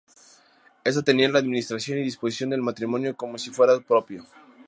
Este 0.83 1.03
tenia 1.03 1.29
la 1.29 1.37
administración 1.37 1.99
y 1.99 2.01
disposición 2.01 2.49
del 2.49 2.63
matrimonio 2.63 3.15
como 3.15 3.37
si 3.37 3.51
fuera 3.51 3.79
propio. 3.81 4.25